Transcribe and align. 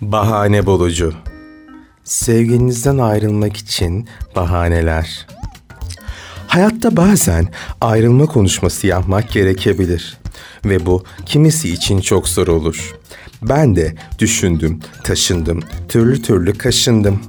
Bahane 0.00 0.66
bulucu. 0.66 1.14
Sevgilinizden 2.04 2.98
ayrılmak 2.98 3.56
için 3.56 4.08
bahaneler. 4.36 5.26
Hayatta 6.46 6.96
bazen 6.96 7.48
ayrılma 7.80 8.26
konuşması 8.26 8.86
yapmak 8.86 9.30
gerekebilir 9.30 10.18
ve 10.64 10.86
bu 10.86 11.04
kimisi 11.26 11.70
için 11.72 12.00
çok 12.00 12.28
zor 12.28 12.48
olur. 12.48 12.94
Ben 13.42 13.76
de 13.76 13.94
düşündüm, 14.18 14.80
taşındım, 15.04 15.60
türlü 15.88 16.22
türlü 16.22 16.58
kaşındım 16.58 17.20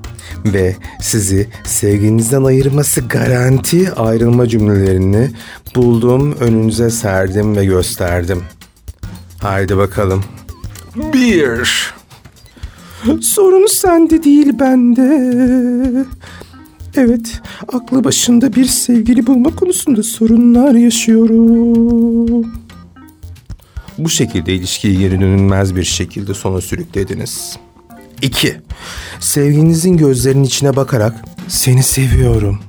ve 0.45 0.75
sizi 1.01 1.47
sevginizden 1.63 2.43
ayırması 2.43 3.01
garanti 3.01 3.91
ayrılma 3.91 4.47
cümlelerini 4.47 5.31
buldum, 5.75 6.35
önünüze 6.39 6.89
serdim 6.89 7.55
ve 7.55 7.65
gösterdim. 7.65 8.43
Haydi 9.41 9.77
bakalım. 9.77 10.23
Bir. 10.95 12.00
Sorun 13.21 13.67
sende 13.67 14.23
değil 14.23 14.59
bende. 14.59 16.05
Evet, 16.95 17.41
aklı 17.73 18.03
başında 18.03 18.55
bir 18.55 18.65
sevgili 18.65 19.27
bulma 19.27 19.55
konusunda 19.55 20.03
sorunlar 20.03 20.75
yaşıyorum. 20.75 22.53
Bu 23.97 24.09
şekilde 24.09 24.53
ilişkiyi 24.53 24.97
geri 24.99 25.21
dönülmez 25.21 25.75
bir 25.75 25.83
şekilde 25.83 26.33
sona 26.33 26.61
sürüklediniz. 26.61 27.57
2. 28.21 28.61
Sevginizin 29.19 29.97
gözlerinin 29.97 30.43
içine 30.43 30.75
bakarak 30.75 31.15
seni 31.47 31.83
seviyorum 31.83 32.59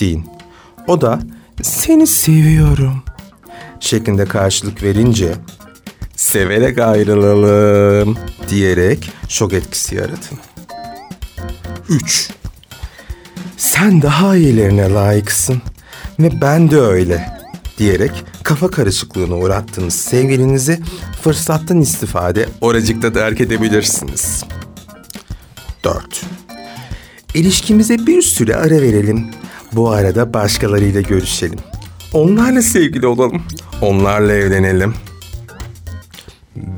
deyin. 0.00 0.24
O 0.86 1.00
da 1.00 1.18
seni 1.62 2.06
seviyorum 2.06 3.02
şeklinde 3.80 4.24
karşılık 4.24 4.82
verince 4.82 5.34
severek 6.26 6.78
ayrılalım 6.78 8.16
diyerek 8.48 9.10
şok 9.28 9.52
etkisi 9.52 9.94
yaratın. 9.94 10.38
3. 11.88 12.30
Sen 13.56 14.02
daha 14.02 14.36
iyilerine 14.36 14.90
layıksın 14.90 15.62
ve 16.18 16.40
ben 16.40 16.70
de 16.70 16.80
öyle 16.80 17.28
diyerek 17.78 18.10
kafa 18.42 18.70
karışıklığına 18.70 19.34
uğrattığınız 19.36 19.94
sevgilinizi 19.94 20.80
fırsattan 21.22 21.80
istifade 21.80 22.48
oracıkta 22.60 23.12
terk 23.12 23.40
edebilirsiniz. 23.40 24.44
4. 25.84 26.22
İlişkimize 27.34 28.06
bir 28.06 28.22
süre 28.22 28.56
ara 28.56 28.82
verelim. 28.82 29.26
Bu 29.72 29.90
arada 29.90 30.34
başkalarıyla 30.34 31.00
görüşelim. 31.00 31.58
Onlarla 32.12 32.62
sevgili 32.62 33.06
olalım. 33.06 33.42
Onlarla 33.82 34.32
evlenelim. 34.32 34.94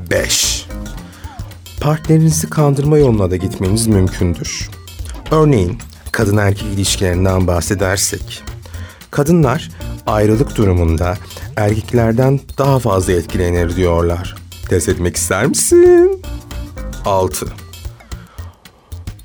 5. 0.09 0.65
Partnerinizi 1.81 2.49
kandırma 2.49 2.97
yoluna 2.97 3.31
da 3.31 3.35
gitmeniz 3.35 3.87
mümkündür. 3.87 4.69
Örneğin 5.31 5.77
kadın 6.11 6.37
erkek 6.37 6.67
ilişkilerinden 6.73 7.47
bahsedersek. 7.47 8.43
Kadınlar 9.11 9.69
ayrılık 10.05 10.55
durumunda 10.55 11.17
erkeklerden 11.55 12.39
daha 12.57 12.79
fazla 12.79 13.13
etkilenir 13.13 13.75
diyorlar. 13.75 14.35
Test 14.69 14.89
etmek 14.89 15.15
ister 15.15 15.45
misin? 15.45 16.21
6. 17.05 17.45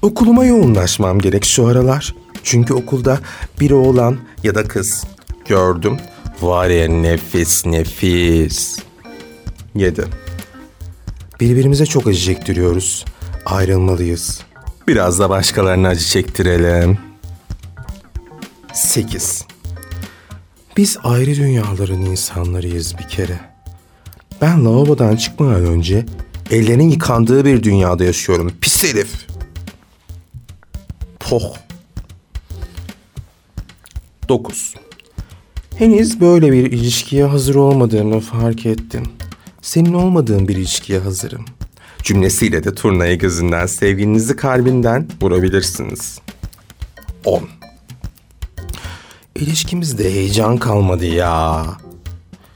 Okuluma 0.03 0.45
yoğunlaşmam 0.45 1.19
gerek 1.19 1.45
şu 1.45 1.67
aralar. 1.67 2.15
Çünkü 2.43 2.75
okulda 2.75 3.19
bir 3.61 3.71
oğlan 3.71 4.19
ya 4.43 4.55
da 4.55 4.65
kız 4.65 5.05
gördüm. 5.49 5.97
Var 6.43 6.69
ya 6.69 6.89
nefis 6.89 7.67
nefis. 7.67 8.79
7. 9.75 10.05
Birbirimize 11.41 11.87
çok 11.87 12.07
acı 12.07 12.21
çektiriyoruz. 12.21 13.05
Ayrılmalıyız. 13.47 14.41
Biraz 14.89 15.19
da 15.19 15.31
başkalarına 15.31 15.89
acı 15.89 16.05
çektirelim. 16.05 16.99
8. 18.73 19.45
Biz 20.77 20.99
ayrı 21.05 21.37
dünyaların 21.37 22.01
insanlarıyız 22.01 22.99
bir 22.99 23.09
kere. 23.09 23.41
Ben 24.41 24.65
lavabodan 24.65 25.17
çıkmadan 25.17 25.67
önce 25.67 26.07
ellerinin 26.51 26.91
yıkandığı 26.91 27.45
bir 27.45 27.63
dünyada 27.63 28.05
yaşıyorum. 28.05 28.53
Pis 28.61 28.85
herif. 28.85 29.27
Poh. 31.21 31.55
9. 34.29 34.75
Henüz 35.77 36.21
böyle 36.21 36.53
bir 36.53 36.73
ilişkiye 36.73 37.25
hazır 37.25 37.55
olmadığımı 37.55 38.21
fark 38.21 38.67
ettim. 38.67 39.03
Senin 39.65 39.95
olmadığın 39.95 40.49
bir 40.49 40.57
ilişkiye 40.57 40.99
hazırım. 40.99 41.45
Cümlesiyle 42.03 42.65
de 42.65 42.75
turnayı 42.75 43.19
gözünden, 43.19 43.67
sevgilinizi 43.67 44.37
kalbinden 44.37 45.09
vurabilirsiniz. 45.23 46.19
10. 47.25 47.49
İlişkimizde 49.35 50.05
heyecan 50.05 50.57
kalmadı 50.57 51.07
ya. 51.07 51.67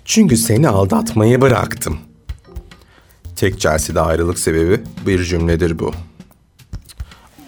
Çünkü 0.04 0.36
seni 0.36 0.68
aldatmayı 0.68 1.40
bıraktım. 1.40 1.98
Tek 3.36 3.60
Chelsea'de 3.60 4.00
ayrılık 4.00 4.38
sebebi 4.38 4.80
bir 5.06 5.24
cümledir 5.24 5.78
bu. 5.78 5.92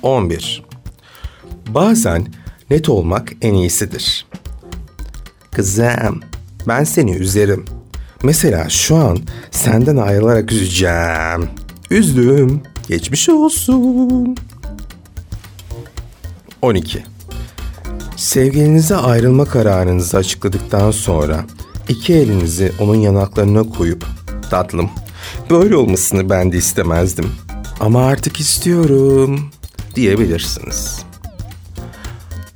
11. 0.03 0.65
Bazen 1.69 2.27
net 2.71 2.88
olmak 2.88 3.32
en 3.42 3.54
iyisidir. 3.54 4.27
Kızım, 5.53 6.21
ben 6.69 6.84
seni 6.84 7.12
üzerim. 7.12 7.79
Mesela 8.22 8.69
şu 8.69 8.97
an 8.97 9.19
senden 9.50 9.97
ayrılarak 9.97 10.53
üzeceğim. 10.53 11.48
Üzdüm. 11.91 12.62
Geçmiş 12.88 13.28
olsun. 13.28 14.36
12. 16.62 17.04
Sevgilinize 18.16 18.97
ayrılma 18.97 19.44
kararınızı 19.44 20.16
açıkladıktan 20.16 20.91
sonra 20.91 21.44
iki 21.88 22.14
elinizi 22.14 22.72
onun 22.80 22.94
yanaklarına 22.94 23.62
koyup 23.62 24.06
tatlım 24.50 24.91
böyle 25.50 25.76
olmasını 25.76 26.30
ben 26.30 26.53
de 26.53 26.56
istemezdim 26.56 27.32
ama 27.80 28.04
artık 28.04 28.41
istiyorum 28.41 29.50
diyebilirsiniz. 29.94 31.03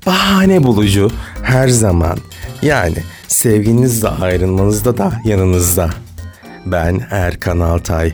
Bahane 0.07 0.65
bulucu 0.65 1.11
her 1.43 1.69
zaman 1.69 2.19
yani 2.63 2.97
sevginizle 3.45 4.09
ayrılmanızda 4.09 4.99
da 4.99 5.13
yanınızda. 5.25 5.91
Ben 6.67 7.07
Erkan 7.11 7.61
Altay. 7.61 8.13